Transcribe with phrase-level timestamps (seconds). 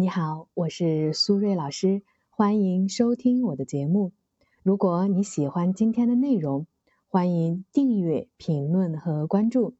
[0.00, 4.12] 你好，我是苏瑞老师，欢迎收听我的节目。
[4.62, 6.68] 如果你喜欢今天的内容，
[7.08, 9.74] 欢迎订阅、评论和关注。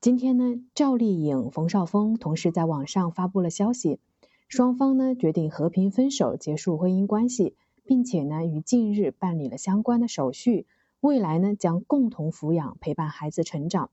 [0.00, 4.00] 今天呢，赵丽颖、冯绍峰同时在网上发布了消息，
[4.48, 7.54] 双方呢决定和平分手，结束婚姻关系，
[7.84, 10.66] 并且呢于近日办理了相关的手续，
[11.00, 13.90] 未来呢将共同抚养、陪伴孩子成长。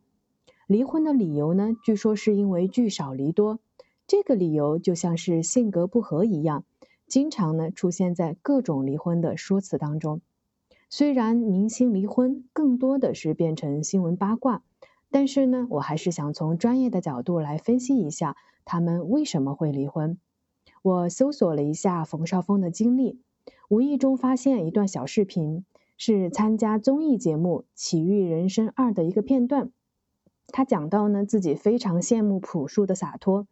[0.65, 3.59] 离婚的理由呢，据说是因为聚少离多。
[4.11, 6.65] 这个理由就像是性格不合一样，
[7.07, 10.19] 经常呢出现在各种离婚的说辞当中。
[10.89, 14.63] 虽然明星离婚更多的是变成新闻八卦，
[15.09, 20.17] 但是呢，我还是想从专业的角度来分析一下他们为什么会离婚。
[20.81, 23.21] 我搜索了一下冯绍峰的经历，
[23.69, 25.63] 无意中发现一段小视频，
[25.95, 29.71] 是参加综艺节目《奇遇人生二》的一个片段。
[30.47, 33.47] 他讲到呢，自己非常羡慕朴树的洒脱，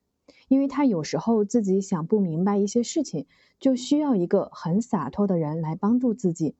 [0.47, 3.25] 因为他有时候自己想不明白一些事情，
[3.59, 6.55] 就需要一个很洒脱的人来帮助自己。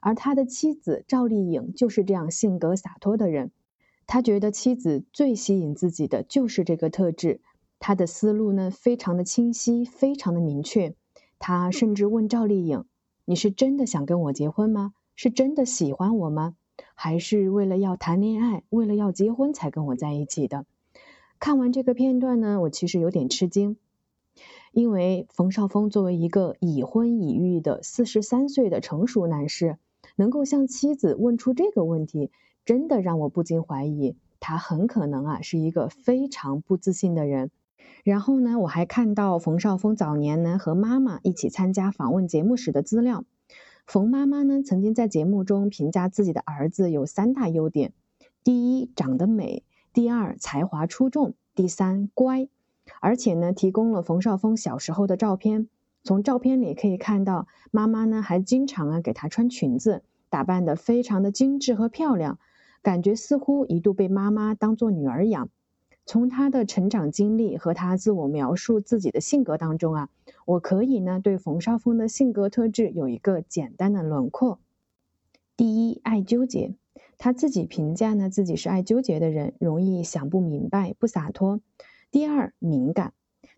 [0.00, 3.50] 而他的妻子赵丽颖就是这样性格洒脱的人。
[4.06, 7.40] 他觉得妻子最吸引自己的就是这个特质。
[7.78, 10.94] 他的思路呢，非常的清晰，非常的明确。
[11.38, 12.84] 他甚至问赵丽颖
[13.24, 14.94] ：“你是真的想跟我结婚吗？
[15.16, 16.54] 是真的喜欢我吗？”
[16.94, 20.64] 还是为了要谈恋爱，为了要结婚才跟我在一起的。
[21.42, 23.76] 看完这个片段呢，我其实有点吃惊，
[24.70, 29.76] 因为冯绍峰作为一个已婚已育的四十三岁的成熟男士，
[30.14, 32.30] 能够向妻子问出这个问题，
[32.64, 37.50] 真的让我不禁怀疑，他很可能啊是一个非常不自信的人。
[38.04, 43.24] 然后呢，我还看到冯绍峰早年呢和妈妈一起参加访问节目时的资料。
[43.84, 47.92] 冯妈妈呢，曾经在节目中评价自己的儿子有三大优点：
[48.44, 52.48] 第一，长得美；第二，才华出众；第三，乖。
[53.00, 55.68] 而且呢，提供了冯绍峰小时候的照片。
[56.02, 62.38] 从照片里可以看到，妈妈呢还经常啊给他穿裙子，打扮得非常的精致和漂亮，
[62.82, 65.48] 感觉似乎一度被妈妈当做女儿养。
[66.04, 70.08] 从他的成长经历和他自我描述自己的性格当中啊，
[70.44, 74.58] 我可以呢对冯绍峰的性格特质有一个简单的轮廓。
[75.56, 76.74] 第一，爱纠结，
[77.22, 81.60] 他自己评价呢自己是爱纠结的人，容易想不明白，不洒脱。
[82.10, 83.12] 第二，敏感，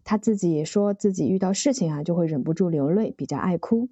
[0.04, 3.88] 他自己也说自己遇到事情啊就会忍不住流泪，比较爱哭。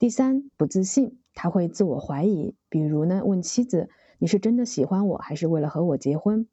[0.00, 3.88] 第三，不自信，他会自我怀疑，比如呢问妻子
[4.18, 6.48] ：“你是真的喜欢我，还是为了和我结婚？”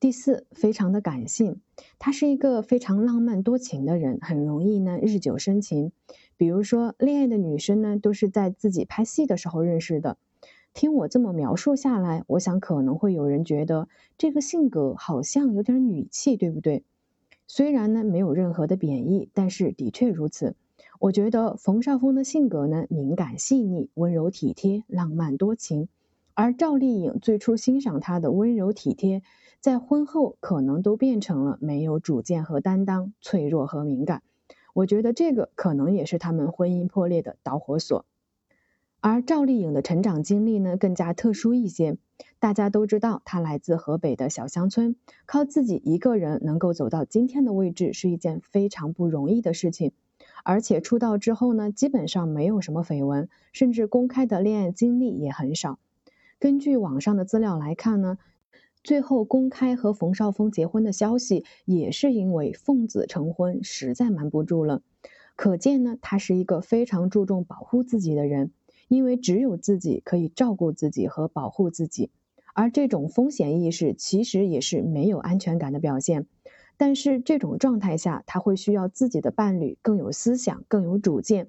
[0.00, 1.60] 第四，非常的感性，
[2.00, 5.92] 他是一个非常浪漫多情的人，很容易呢日久生情。
[6.36, 10.18] 比如说，恋爱的女生呢都是在自己拍戏的时候认识的。
[10.72, 16.84] 听我这么描述下来，我想可能会有人觉得这个性格好像有点女气，对不对？
[17.46, 20.54] 虽然呢没有任何的贬义，但是的确如此。
[20.98, 25.88] 我觉得冯绍峰的性格呢敏感细腻、温柔体贴、浪漫多情，
[26.34, 29.22] 而赵丽颖最初欣赏他的温柔体贴。
[29.58, 34.22] 在婚后可能都变成了没有主见和担当、脆弱和敏感，
[34.72, 38.06] 我觉得这个可能也是他们婚姻破裂的导火索。
[39.00, 41.96] 而赵丽颖的成长经历呢更加特殊一些，
[42.38, 44.96] 大家都知道她来自河北的小乡村，
[45.26, 49.92] 靠自己一个人能够走到今天的位置是一件非常不容易的事情。
[50.44, 55.78] 而且出道之后呢，基本上没有什么绯闻，甚至公开的恋爱经历也很少。
[56.38, 58.18] 根据网上的资料来看呢。
[58.82, 64.80] 最后公开和冯绍峰结婚的消息，也是因为奉子成婚实在瞒不住了。
[65.36, 68.52] 可见呢，他是一个非常注重保护自己的人，
[68.90, 72.10] 因为只有自己可以照顾自己和保护自己。
[72.54, 76.26] 而这种风险意识其实也是没有安全感的表现。
[76.76, 81.46] 但是这种状态下，他会需要自己的伴侣更有思想、更有主见。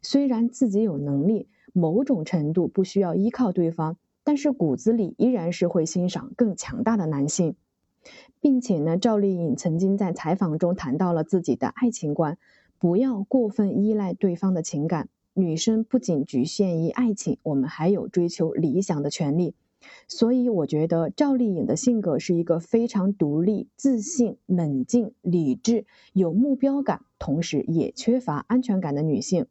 [0.00, 3.98] 虽然自己有能力，某种程度不需要依靠对方。
[4.24, 7.56] 但是骨子里依然是会欣赏更强大的男性，
[8.40, 12.36] 并且呢，赵丽颖曾经在采访中谈到了自己的爱情观，
[12.78, 15.08] 不要过分依赖对方的情感。
[15.38, 19.54] 女生不仅局限于爱情，我们还有追求理想的权利。
[20.08, 29.46] 所以我觉得赵丽颖的性格是一个非常独立、自信、冷静、理智、有目标感，同时也缺乏安全感的女性。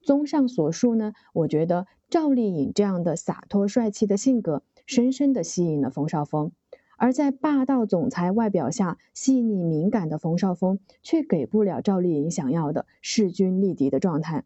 [0.00, 6.52] 综上所述呢，我觉得赵丽颖这样的洒脱帅气的性格，深深的吸引了冯绍峰；
[6.96, 14.44] 而在霸道总裁外表下细腻敏感的冯绍峰，却给不了赵丽颖想要的势均力敌的状态。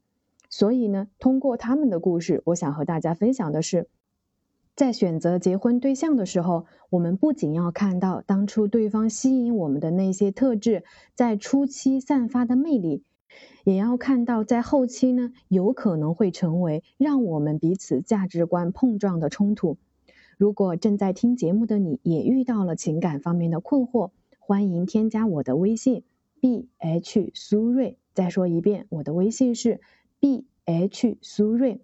[0.48, 3.88] 所以呢，通过他们的故事，我想和大家分享的是，
[4.76, 13.02] 在选择结婚对象的时候，我们不仅要看到当初对方吸引我们的那些特质，在初期散发的魅力，
[13.64, 19.76] 也要看到在后期呢，有可能会成为让我们彼此价值观碰撞的冲突。
[20.36, 24.10] 如果正在听节目的你也遇到了情感方面的困惑，
[24.40, 26.02] 欢迎添加我的微信
[26.40, 27.96] b h 苏瑞。
[28.12, 29.80] 再说一遍，我的微信是
[30.24, 31.82] b h 苏瑞。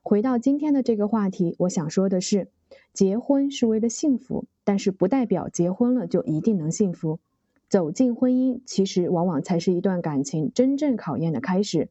[0.00, 2.46] 回到今天的这个话题，我想说的是，
[2.92, 7.18] 结婚是为了幸福，但是不代表结婚了就一定能幸福。
[7.68, 11.88] 走进婚姻，其实往往才是一段感情真正考验的开始。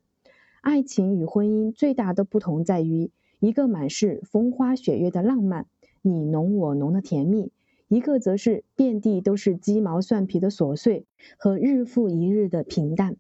[0.62, 3.12] 爱情与婚姻最大的不同在于，
[3.42, 5.66] 一个满是风花雪月的浪漫，
[6.02, 7.52] 你侬我侬的甜蜜。
[7.90, 11.06] 一个则是遍地都是鸡毛蒜皮的琐碎
[11.38, 13.18] 和日复一日的平淡。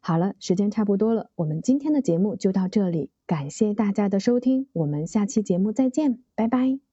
[0.00, 6.87] 好了，时间差不多了，我们今天的节目就到这里，感谢大家的收听，我们下期节目再见，拜拜。